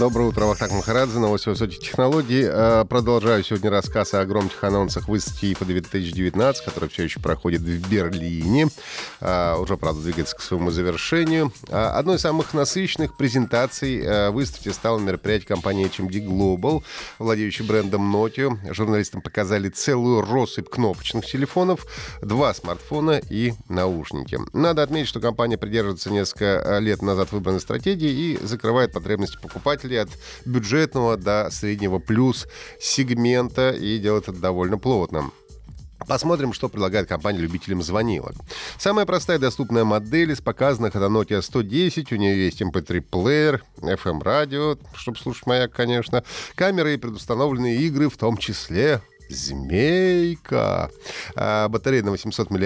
Доброе 0.00 0.30
утро, 0.30 0.46
Вахтак 0.46 0.72
Махарадзе, 0.72 1.18
новости 1.18 1.50
высоких 1.50 1.78
технологий. 1.78 2.42
Э, 2.42 2.86
продолжаю 2.88 3.44
сегодня 3.44 3.68
рассказ 3.68 4.14
о 4.14 4.24
громких 4.24 4.64
анонсах 4.64 5.08
выставки 5.08 5.44
IFA 5.44 5.66
2019, 5.66 6.64
которая 6.64 6.88
все 6.88 7.02
еще 7.02 7.20
проходит 7.20 7.60
в 7.60 7.90
Берлине. 7.90 8.68
Э, 9.20 9.56
уже, 9.58 9.76
правда, 9.76 10.00
двигается 10.00 10.36
к 10.36 10.40
своему 10.40 10.70
завершению. 10.70 11.52
Э, 11.68 11.90
одной 11.98 12.16
из 12.16 12.22
самых 12.22 12.54
насыщенных 12.54 13.14
презентаций 13.18 14.30
выставки 14.30 14.70
стало 14.70 15.00
мероприятие 15.00 15.48
компании 15.48 15.86
HMD 15.86 16.26
Global, 16.26 16.82
владеющей 17.18 17.66
брендом 17.66 18.16
Nokia. 18.16 18.72
Журналистам 18.72 19.20
показали 19.20 19.68
целую 19.68 20.22
россыпь 20.22 20.70
кнопочных 20.70 21.26
телефонов, 21.26 21.84
два 22.22 22.54
смартфона 22.54 23.20
и 23.28 23.52
наушники. 23.68 24.38
Надо 24.54 24.82
отметить, 24.82 25.08
что 25.08 25.20
компания 25.20 25.58
придерживается 25.58 26.10
несколько 26.10 26.78
лет 26.78 27.02
назад 27.02 27.32
выбранной 27.32 27.60
стратегии 27.60 28.10
и 28.10 28.38
закрывает 28.42 28.92
потребности 28.92 29.36
покупателей 29.36 29.89
от 29.96 30.10
бюджетного 30.44 31.16
до 31.16 31.48
среднего 31.50 31.98
плюс 31.98 32.46
сегмента 32.80 33.70
и 33.70 33.98
делает 33.98 34.28
это 34.28 34.38
довольно 34.38 34.78
плотно. 34.78 35.30
Посмотрим, 36.06 36.52
что 36.52 36.68
предлагает 36.68 37.08
компания 37.08 37.38
любителям 37.38 37.82
звонилок. 37.82 38.34
Самая 38.78 39.04
простая 39.04 39.38
доступная 39.38 39.84
модель 39.84 40.32
из 40.32 40.40
показанных 40.40 40.96
это 40.96 41.06
Nokia 41.06 41.42
110. 41.42 42.12
У 42.12 42.16
нее 42.16 42.46
есть 42.46 42.62
MP3-плеер, 42.62 43.62
FM-радио, 43.82 44.78
чтобы 44.94 45.18
слушать 45.18 45.46
маяк, 45.46 45.72
конечно, 45.72 46.24
камеры 46.54 46.94
и 46.94 46.96
предустановленные 46.96 47.76
игры, 47.82 48.08
в 48.08 48.16
том 48.16 48.38
числе 48.38 49.02
Змейка. 49.30 50.90
А, 51.36 51.68
батарея 51.68 52.02
на 52.02 52.10
800 52.10 52.50
мАч. 52.50 52.60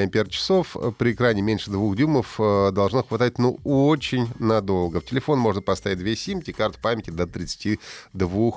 При 0.98 1.12
экране 1.12 1.42
меньше 1.42 1.70
2 1.70 1.94
дюймов 1.94 2.36
э, 2.38 2.70
должно 2.72 3.02
хватать, 3.02 3.38
ну, 3.38 3.58
очень 3.64 4.28
надолго. 4.38 5.00
В 5.00 5.04
телефон 5.04 5.38
можно 5.38 5.62
поставить 5.62 5.98
две 5.98 6.16
симки, 6.16 6.52
карту 6.52 6.78
памяти 6.80 7.10
до 7.10 7.26
32 7.26 7.78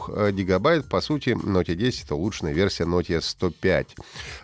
э, 0.09 0.31
гигабайт. 0.31 0.89
По 0.89 1.01
сути, 1.01 1.29
Nokia 1.29 1.75
10— 1.75 2.03
это 2.05 2.15
улучшенная 2.15 2.53
версия 2.53 2.83
Nokia 2.83 3.21
105. 3.21 3.95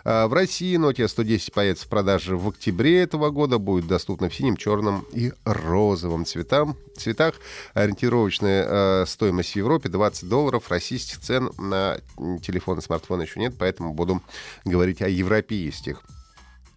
А, 0.04 0.28
в 0.28 0.32
России 0.32 0.78
Nokia 0.78 1.08
110 1.08 1.52
появится 1.52 1.86
в 1.86 1.88
продаже 1.88 2.36
в 2.36 2.48
октябре 2.48 3.00
этого 3.00 3.30
года. 3.30 3.58
Будет 3.58 3.86
доступна 3.86 4.28
в 4.28 4.34
синем, 4.34 4.56
черном 4.56 5.06
и 5.12 5.32
розовом 5.44 6.24
цветам. 6.24 6.76
цветах. 6.96 7.34
Ориентировочная 7.72 8.66
э, 9.02 9.06
стоимость 9.06 9.52
в 9.52 9.56
Европе 9.56 9.88
20 9.88 10.28
долларов. 10.28 10.68
Российских 10.68 11.20
цен 11.20 11.50
на 11.58 11.98
телефоны 12.42 12.80
и 12.80 12.82
смартфоны 12.82 13.22
еще 13.22 13.40
нет 13.40 13.53
поэтому 13.58 13.94
буду 13.94 14.22
говорить 14.64 15.02
о 15.02 15.08
европейских. 15.08 16.02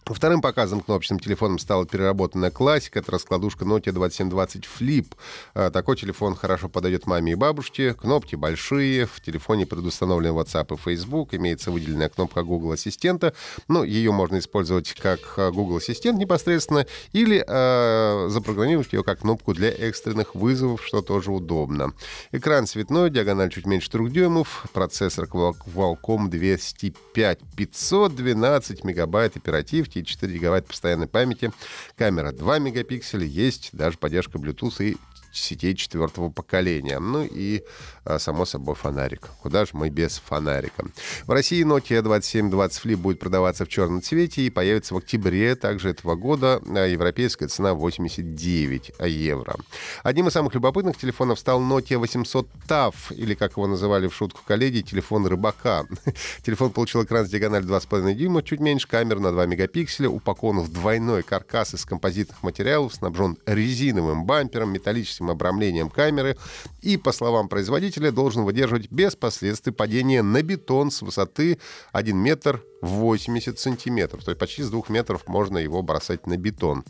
Вторым 0.09 0.41
показом 0.41 0.80
кнопочным 0.81 1.19
телефоном 1.19 1.59
стала 1.59 1.86
переработанная 1.86 2.50
классика. 2.50 3.00
Это 3.00 3.11
раскладушка 3.11 3.66
Nokia 3.66 3.91
2720 3.91 4.64
Flip. 4.66 5.08
А, 5.53 5.69
такой 5.69 5.97
телефон 5.97 6.36
хорошо 6.36 6.69
подойдет 6.69 7.05
маме 7.05 7.33
и 7.33 7.36
бабушке. 7.36 7.94
Кнопки 7.94 8.36
большие. 8.36 9.05
В 9.05 9.19
телефоне 9.22 9.66
предустановлен 9.66 10.31
WhatsApp 10.31 10.73
и 10.73 10.77
Facebook. 10.77 11.33
Имеется 11.33 11.72
выделенная 11.72 12.09
кнопка 12.09 12.44
Google 12.44 12.72
Ассистента. 12.72 13.33
Ну, 13.67 13.83
ее 13.83 14.11
можно 14.11 14.39
использовать 14.39 14.94
как 14.94 15.19
а, 15.38 15.52
Google 15.52 15.77
Ассистент 15.77 16.17
непосредственно 16.17 16.86
или 17.11 17.44
э, 17.45 18.30
запрограммировать 18.30 18.94
ее 18.94 19.03
как 19.03 19.19
кнопку 19.19 19.53
для 19.53 19.69
экстренных 19.69 20.36
вызовов, 20.36 20.86
что 20.86 21.02
тоже 21.02 21.31
удобно. 21.31 21.93
Экран 22.31 22.65
цветной, 22.65 23.10
диагональ 23.10 23.49
чуть 23.49 23.65
меньше 23.65 23.89
3 23.92 24.10
дюймов. 24.10 24.65
Процессор 24.73 25.26
Qualcomm 25.26 26.30
205 26.30 27.39
512 27.55 28.83
мегабайт 28.83 29.36
оперативки 29.36 29.96
и 29.99 30.05
4 30.05 30.33
гигабайта 30.33 30.67
постоянной 30.67 31.08
памяти. 31.08 31.52
Камера 31.95 32.31
2 32.31 32.59
мегапикселя, 32.59 33.25
есть 33.25 33.69
даже 33.73 33.97
поддержка 33.97 34.37
Bluetooth 34.37 34.83
и 34.83 34.97
сетей 35.39 35.75
четвертого 35.75 36.30
поколения. 36.30 36.99
Ну 36.99 37.23
и, 37.30 37.64
а, 38.03 38.20
само 38.20 38.45
собой, 38.45 38.75
фонарик. 38.75 39.30
Куда 39.42 39.65
же 39.65 39.71
мы 39.73 39.89
без 39.89 40.17
фонарика? 40.17 40.86
В 41.25 41.31
России 41.31 41.64
Nokia 41.65 42.02
2720 42.02 42.86
Flip 42.86 42.95
будет 42.95 43.20
продаваться 43.20 43.65
в 43.65 43.70
черном 43.70 44.02
цвете 44.02 44.43
и 44.43 44.49
появится 44.49 44.93
в 44.93 44.98
октябре 44.98 45.55
также 45.55 45.89
этого 45.89 46.15
года. 46.15 46.61
А, 46.67 46.86
европейская 46.86 47.48
цена 47.48 47.73
89 47.73 48.92
евро. 48.99 49.55
Одним 50.03 50.27
из 50.27 50.33
самых 50.33 50.53
любопытных 50.53 50.98
телефонов 50.98 51.39
стал 51.39 51.61
Nokia 51.61 51.98
800 51.98 52.48
TAF, 52.67 52.95
или, 53.11 53.33
как 53.33 53.52
его 53.52 53.67
называли 53.67 54.08
в 54.08 54.14
шутку 54.14 54.42
коллеги, 54.45 54.81
телефон 54.81 55.25
рыбака. 55.27 55.86
Телефон 56.43 56.71
получил 56.71 57.04
экран 57.04 57.25
с 57.25 57.30
диагональю 57.30 57.69
2,5 57.69 58.14
дюйма, 58.14 58.43
чуть 58.43 58.59
меньше, 58.59 58.87
камера 58.87 59.19
на 59.19 59.31
2 59.31 59.45
мегапикселя, 59.45 60.09
упакован 60.09 60.59
в 60.61 60.71
двойной 60.71 61.23
каркас 61.23 61.73
из 61.73 61.86
композитных 61.86 62.43
материалов, 62.43 62.93
снабжен 62.93 63.37
резиновым 63.45 64.25
бампером, 64.25 64.71
металлическим 64.71 65.27
электрическим 65.27 65.30
обрамлением 65.30 65.89
камеры 65.89 66.38
и, 66.82 66.98
по 66.98 67.11
словам 67.11 67.49
производителя, 67.49 68.11
должен 68.11 68.43
выдерживать 68.43 68.89
без 68.92 69.15
последствий 69.15 69.73
падения 69.73 70.21
на 70.21 70.42
бетон 70.42 70.92
с 70.92 71.02
высоты 71.02 71.60
1 71.92 72.17
метр 72.17 72.64
80 72.82 73.60
сантиметров. 73.60 74.23
То 74.23 74.32
есть 74.32 74.39
почти 74.39 74.64
с 74.64 74.70
2 74.70 74.83
метров 74.89 75.27
можно 75.27 75.58
его 75.58 75.82
бросать 75.82 76.27
на 76.27 76.37
бетон. 76.37 76.83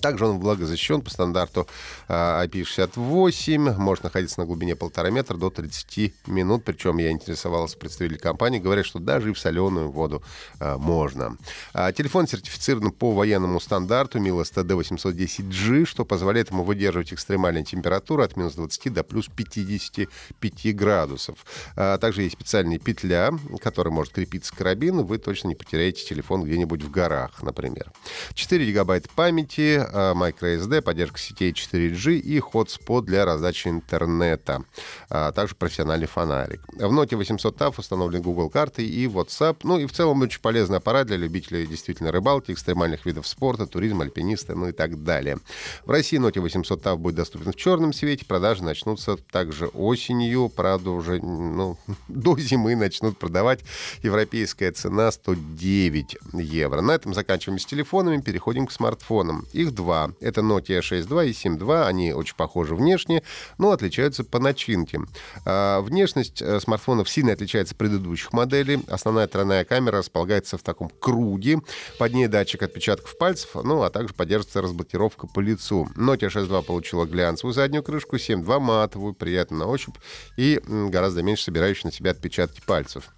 Также 0.00 0.26
он 0.26 0.38
влагозащищен 0.38 1.02
по 1.02 1.10
стандарту 1.10 1.66
а, 2.08 2.44
IP68, 2.46 3.76
может 3.78 4.04
находиться 4.04 4.40
на 4.40 4.46
глубине 4.46 4.76
полтора 4.76 5.10
метра 5.10 5.36
до 5.36 5.50
30 5.50 6.28
минут. 6.28 6.64
Причем 6.64 6.98
я 6.98 7.10
интересовался 7.10 7.76
представителем 7.76 8.20
компании, 8.20 8.60
говорят, 8.60 8.86
что 8.86 9.00
даже 9.00 9.30
и 9.30 9.32
в 9.32 9.38
соленую 9.38 9.90
воду 9.90 10.22
а, 10.60 10.78
можно. 10.78 11.36
А, 11.74 11.92
телефон 11.92 12.28
сертифицирован 12.28 12.92
по 12.92 13.12
военному 13.12 13.60
стандарту 13.60 14.18
MIL 14.18 14.40
STD810G, 14.42 15.84
что 15.84 16.04
позволяет 16.04 16.50
ему 16.50 16.62
выдерживать 16.62 17.12
экстремальные 17.12 17.64
температуры 17.64 18.24
от 18.24 18.36
минус 18.36 18.54
20 18.54 18.92
до 18.92 19.02
плюс 19.02 19.28
55 19.28 20.76
градусов. 20.76 21.44
Также 21.74 22.22
есть 22.22 22.34
специальная 22.34 22.78
петля, 22.78 23.30
которая 23.60 23.92
может 23.92 24.12
крепиться 24.12 24.52
к 24.52 24.58
карабину. 24.58 25.02
Вы 25.02 25.18
точно 25.18 25.48
не 25.48 25.54
потеряете 25.54 26.04
телефон 26.04 26.44
где-нибудь 26.44 26.82
в 26.82 26.90
горах, 26.90 27.42
например. 27.42 27.90
4 28.34 28.64
гигабайта 28.64 29.08
памяти, 29.14 29.71
Э, 29.76 30.12
microSD, 30.14 30.82
поддержка 30.82 31.18
сетей 31.18 31.52
4G 31.52 32.14
и 32.14 32.38
hotspot 32.38 33.02
для 33.02 33.24
раздачи 33.24 33.68
интернета, 33.68 34.64
а 35.08 35.32
также 35.32 35.54
профессиональный 35.54 36.06
фонарик. 36.06 36.62
В 36.72 36.92
ноте 36.92 37.16
800 37.16 37.56
TAF 37.56 37.74
установлен 37.78 38.22
Google 38.22 38.50
карты 38.50 38.86
и 38.86 39.06
WhatsApp. 39.06 39.58
Ну 39.62 39.78
и 39.78 39.86
в 39.86 39.92
целом 39.92 40.20
очень 40.22 40.40
полезный 40.40 40.78
аппарат 40.78 41.06
для 41.06 41.16
любителей 41.16 41.66
действительно 41.66 42.12
рыбалки, 42.12 42.52
экстремальных 42.52 43.06
видов 43.06 43.26
спорта, 43.26 43.66
туризма, 43.66 44.04
альпиниста, 44.04 44.54
ну 44.54 44.68
и 44.68 44.72
так 44.72 45.02
далее. 45.02 45.38
В 45.84 45.90
России 45.90 46.18
ноте 46.18 46.40
800 46.40 46.82
TAF 46.82 46.96
будет 46.96 47.16
доступен 47.16 47.52
в 47.52 47.56
черном 47.56 47.92
свете. 47.92 48.24
Продажи 48.24 48.62
начнутся 48.64 49.16
также 49.16 49.66
осенью. 49.66 50.48
Правда, 50.48 50.90
уже 50.90 51.20
ну, 51.20 51.78
до 52.08 52.38
зимы 52.38 52.76
начнут 52.76 53.18
продавать. 53.18 53.60
Европейская 54.02 54.72
цена 54.72 55.10
109 55.10 56.16
евро. 56.34 56.80
На 56.80 56.92
этом 56.92 57.14
заканчиваем 57.14 57.58
с 57.58 57.66
телефонами. 57.66 58.20
Переходим 58.20 58.66
к 58.66 58.72
смартфонам. 58.72 59.46
И 59.52 59.61
их 59.62 59.74
два. 59.74 60.12
Это 60.20 60.40
Nokia 60.40 60.80
6.2 60.80 61.28
и 61.28 61.30
7.2. 61.30 61.86
Они 61.86 62.12
очень 62.12 62.36
похожи 62.36 62.74
внешне, 62.74 63.22
но 63.58 63.72
отличаются 63.72 64.24
по 64.24 64.38
начинке. 64.38 65.00
А, 65.44 65.80
внешность 65.80 66.42
э, 66.42 66.60
смартфонов 66.60 67.08
сильно 67.08 67.32
отличается 67.32 67.74
от 67.74 67.78
предыдущих 67.78 68.32
моделей. 68.32 68.82
Основная 68.88 69.26
тройная 69.26 69.64
камера 69.64 69.98
располагается 69.98 70.58
в 70.58 70.62
таком 70.62 70.90
круге. 71.00 71.58
Под 71.98 72.12
ней 72.12 72.26
датчик 72.26 72.62
отпечатков 72.62 73.16
пальцев, 73.18 73.50
ну 73.54 73.82
а 73.82 73.90
также 73.90 74.14
поддерживается 74.14 74.62
разблокировка 74.62 75.26
по 75.26 75.40
лицу. 75.40 75.88
Nokia 75.96 76.28
6.2 76.28 76.62
получила 76.62 77.04
глянцевую 77.06 77.54
заднюю 77.54 77.82
крышку, 77.82 78.16
7.2 78.16 78.60
матовую, 78.60 79.14
приятно 79.14 79.58
на 79.58 79.66
ощупь 79.66 79.96
и 80.36 80.60
гораздо 80.66 81.22
меньше 81.22 81.44
собирающую 81.44 81.86
на 81.86 81.92
себя 81.92 82.10
отпечатки 82.10 82.60
пальцев. 82.66 83.12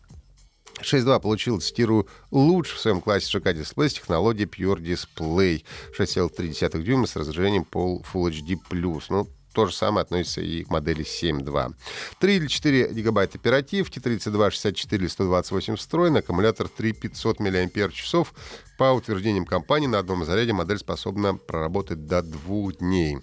6.2 0.80 1.20
получил, 1.20 1.60
цитирую, 1.60 2.08
лучше 2.30 2.76
в 2.76 2.80
своем 2.80 3.00
классе 3.00 3.30
ШК-дисплей 3.30 3.88
с 3.88 3.94
технологией 3.94 4.48
Pure 4.48 4.80
Display. 4.80 5.64
6,3 5.98 6.82
дюйма 6.82 7.06
с 7.06 7.16
разрешением 7.16 7.66
Full 7.70 8.02
HD+. 8.12 9.02
Ну, 9.10 9.28
то 9.54 9.66
же 9.66 9.74
самое 9.74 10.02
относится 10.02 10.40
и 10.40 10.64
к 10.64 10.70
модели 10.70 11.04
7.2. 11.04 11.74
3 12.18 12.36
или 12.36 12.46
4 12.48 12.92
гигабайта 12.92 13.38
оперативки, 13.38 14.00
32, 14.00 14.50
64 14.50 15.00
или 15.00 15.08
128 15.08 15.76
встроен, 15.76 16.16
аккумулятор 16.16 16.68
3500 16.68 17.38
мАч. 17.38 18.12
По 18.76 18.92
утверждениям 18.92 19.46
компании, 19.46 19.86
на 19.86 20.00
одном 20.00 20.24
заряде 20.24 20.52
модель 20.52 20.78
способна 20.78 21.36
проработать 21.36 22.06
до 22.06 22.22
двух 22.22 22.78
дней. 22.78 23.18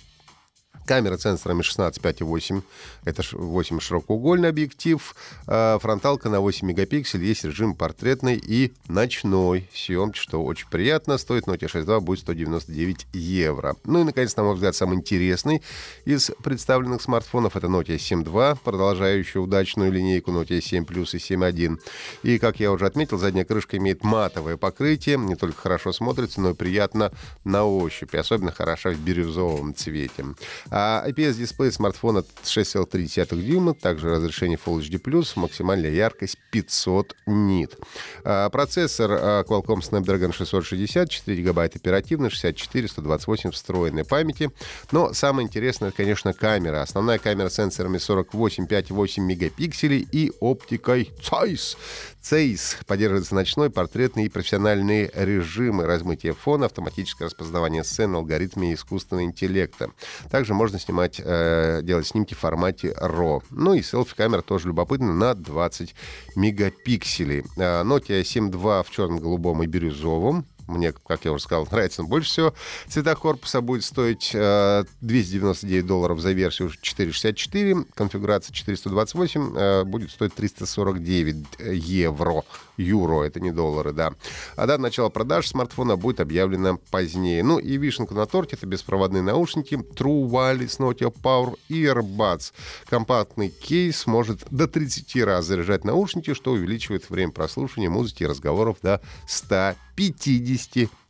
Камера 0.86 1.18
сенсорами 1.18 1.62
16 1.62 2.01
5,8. 2.01 2.63
Это 3.06 3.24
8 3.31 3.80
широкоугольный 3.80 4.50
объектив. 4.50 5.16
А, 5.48 5.80
фронталка 5.80 6.30
на 6.30 6.39
8 6.42 6.68
мегапикселей. 6.68 7.28
Есть 7.28 7.44
режим 7.45 7.75
портретный 7.75 8.36
и 8.36 8.74
ночной 8.88 9.69
съемки, 9.74 10.18
что 10.18 10.44
очень 10.44 10.68
приятно. 10.69 11.18
Стоит 11.18 11.45
Nokia 11.45 11.68
6.2 11.68 12.00
будет 12.01 12.22
199 12.22 13.07
евро. 13.13 13.75
Ну 13.86 14.01
и, 14.01 14.04
наконец, 14.04 14.36
на 14.36 14.44
мой 14.44 14.56
взгляд, 14.56 14.75
самый 14.75 14.98
интересный 14.98 15.62
из 16.06 16.31
представленных 16.44 17.01
смартфонов 17.01 17.56
это 17.56 17.68
Nokia 17.68 17.98
7.2, 17.98 18.57
продолжающая 18.63 19.42
удачную 19.42 19.92
линейку 19.92 20.31
Nokia 20.31 20.62
7 20.62 20.83
Plus 20.83 21.16
и 21.16 21.18
7.1. 21.18 21.80
И, 22.24 22.39
как 22.39 22.60
я 22.60 22.72
уже 22.72 22.86
отметил, 22.86 23.18
задняя 23.18 23.45
крышка 23.45 23.78
имеет 23.78 24.04
матовое 24.04 24.57
покрытие. 24.57 25.18
Не 25.18 25.36
только 25.36 25.62
хорошо 25.62 25.94
смотрится, 25.94 26.42
но 26.42 26.51
и 26.51 26.54
приятно 26.54 27.12
на 27.44 27.66
ощупь. 27.66 28.13
И 28.13 28.18
особенно 28.18 28.51
хороша 28.51 28.92
в 28.92 29.00
бирюзовом 29.00 29.75
цвете. 29.75 30.25
А 30.73 31.03
IPS-дисплей 31.06 31.69
смартфона 31.69 32.23
6,3 32.44 33.41
дюйма, 33.41 33.73
также 33.73 34.09
разрешение 34.09 34.57
Full 34.57 34.79
HD+, 34.79 35.27
максимальная 35.35 35.91
яркость 35.91 36.38
500 36.51 37.15
нит. 37.25 37.77
А, 38.23 38.50
процессор 38.50 39.12
а, 39.12 39.44
Qualcomm 39.44 39.81
Snapdragon 39.81 40.31
660, 40.31 41.09
4 41.09 41.38
гигабайта 41.41 41.77
оперативной, 41.77 42.29
64, 42.29 42.88
128 42.88 43.51
встроенной 43.51 44.06
памяти. 44.06 44.51
Но 44.94 45.13
самое 45.13 45.45
интересное, 45.45 45.89
это, 45.89 45.97
конечно, 45.97 46.31
камера. 46.31 46.81
Основная 46.81 47.19
камера 47.19 47.50
с 47.50 47.56
сенсорами 47.56 47.97
48, 47.97 48.65
5,8 48.65 49.19
мегапикселей 49.19 50.07
и 50.09 50.31
оптикой 50.39 51.12
CEISS. 51.21 51.75
CEISS 52.21 52.85
поддерживается 52.85 53.35
ночной, 53.35 53.69
портретный 53.69 54.25
и 54.25 54.29
профессиональные 54.29 55.12
режимы 55.13 55.85
размытия 55.85 56.33
фона, 56.33 56.68
автоматическое 56.68 57.27
распознавание 57.27 57.83
сцен, 57.83 58.15
алгоритмы 58.15 58.73
искусственного 58.73 59.25
интеллекта. 59.25 59.91
Также 60.29 60.53
можно 60.61 60.77
снимать, 60.77 61.19
э, 61.23 61.81
делать 61.81 62.05
снимки 62.05 62.35
в 62.35 62.37
формате 62.37 62.95
RAW. 62.95 63.41
Ну 63.49 63.73
и 63.73 63.81
селфи-камера 63.81 64.43
тоже 64.43 64.67
любопытна 64.67 65.11
на 65.11 65.33
20 65.33 65.95
мегапикселей. 66.35 67.43
Э, 67.57 67.81
Nokia 67.81 68.21
7.2 68.21 68.83
в 68.83 68.91
черном, 68.91 69.17
голубом 69.17 69.63
и 69.63 69.65
бирюзовом. 69.65 70.45
Мне, 70.71 70.94
как 70.94 71.25
я 71.25 71.31
уже 71.31 71.44
сказал, 71.44 71.68
нравится 71.71 72.01
он 72.01 72.07
больше 72.07 72.29
всего. 72.29 72.53
Цвета 72.88 73.15
корпуса 73.15 73.62
будет 73.62 73.83
стоить 73.83 74.31
э, 74.33 74.83
299 75.01 75.85
долларов 75.85 76.19
за 76.19 76.31
версию 76.31 76.69
464. 76.69 77.85
Конфигурация 77.94 78.53
428 78.53 79.53
э, 79.56 79.83
будет 79.83 80.12
стоить 80.12 80.33
349 80.33 81.45
евро. 81.73 82.44
Юро, 82.77 83.23
это 83.23 83.39
не 83.39 83.51
доллары, 83.51 83.94
да. 83.94 84.13
А 84.56 84.65
дата 84.65 84.81
начала 84.81 85.09
продаж 85.09 85.47
смартфона 85.47 85.97
будет 85.97 86.19
объявлена 86.19 86.77
позднее. 86.89 87.44
Ну 87.44 87.59
и 87.59 87.77
вишенка 87.77 88.13
на 88.13 88.25
торте— 88.25 88.56
это 88.57 88.65
беспроводные 88.65 89.21
наушники 89.21 89.75
True 89.75 90.29
Wireless 90.29 90.79
Nokia 90.79 91.13
Power 91.13 91.56
Earbuds. 91.69 92.53
Компактный 92.89 93.50
кейс 93.50 94.07
может 94.07 94.45
до 94.50 94.68
30 94.68 95.23
раз 95.23 95.45
заряжать 95.45 95.83
наушники, 95.85 96.33
что 96.33 96.51
увеличивает 96.51 97.09
время 97.09 97.31
прослушивания 97.31 97.89
музыки 97.89 98.23
и 98.23 98.27
разговоров 98.27 98.77
до 98.81 99.01
150 99.27 100.60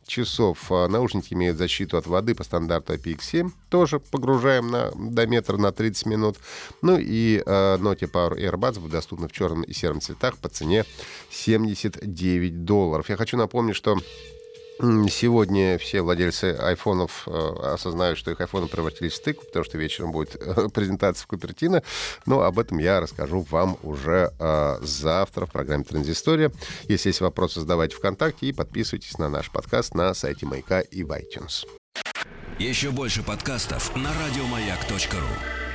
часов. 0.06 0.70
А 0.70 0.88
наушники 0.88 1.34
имеют 1.34 1.58
защиту 1.58 1.96
от 1.96 2.06
воды 2.06 2.34
по 2.34 2.44
стандарту 2.44 2.94
IPX7. 2.94 3.50
Тоже 3.70 3.98
погружаем 3.98 4.70
на, 4.70 4.90
до 4.94 5.26
метра 5.26 5.56
на 5.56 5.72
30 5.72 6.06
минут. 6.06 6.36
Ну 6.82 6.98
и 6.98 7.42
э, 7.44 7.76
Nokia 7.78 8.10
Power 8.10 8.36
Earbuds 8.36 8.76
будут 8.76 8.92
доступны 8.92 9.28
в 9.28 9.32
черном 9.32 9.62
и 9.62 9.72
сером 9.72 10.00
цветах 10.00 10.38
по 10.38 10.48
цене 10.48 10.84
79 11.30 12.64
долларов. 12.64 13.08
Я 13.08 13.16
хочу 13.16 13.36
напомнить, 13.36 13.76
что 13.76 13.98
Сегодня 14.78 15.78
все 15.78 16.02
владельцы 16.02 16.56
айфонов 16.58 17.24
э, 17.26 17.30
осознают, 17.62 18.18
что 18.18 18.30
их 18.30 18.40
айфоны 18.40 18.66
превратились 18.66 19.12
в 19.12 19.16
стык, 19.16 19.44
потому 19.46 19.64
что 19.64 19.78
вечером 19.78 20.12
будет 20.12 20.34
э, 20.34 20.68
презентация 20.74 21.24
в 21.24 21.26
Купертино. 21.26 21.82
Но 22.26 22.42
об 22.42 22.58
этом 22.58 22.78
я 22.78 23.00
расскажу 23.00 23.46
вам 23.50 23.78
уже 23.82 24.32
э, 24.38 24.78
завтра 24.80 25.46
в 25.46 25.52
программе 25.52 25.84
«Транзистория». 25.84 26.50
Если 26.88 27.10
есть 27.10 27.20
вопросы, 27.20 27.60
задавайте 27.60 27.96
ВКонтакте 27.96 28.46
и 28.46 28.52
подписывайтесь 28.52 29.18
на 29.18 29.28
наш 29.28 29.50
подкаст 29.50 29.94
на 29.94 30.14
сайте 30.14 30.46
Маяка 30.46 30.80
и 30.80 31.04
в 31.04 31.12
iTunes. 31.12 31.66
Еще 32.58 32.90
больше 32.90 33.22
подкастов 33.22 33.94
на 33.96 34.10
радиомаяк.ру 34.12 35.71